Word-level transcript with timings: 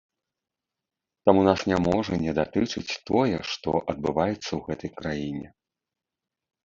Таму 1.29 1.41
нас 1.47 1.59
не 1.73 1.77
можа 1.89 2.13
не 2.23 2.31
датычыць 2.39 2.99
тое, 3.11 3.35
што 3.53 3.69
адбываецца 3.95 4.43
ў 4.57 4.61
гэтай 4.71 4.91
краіне. 5.03 5.47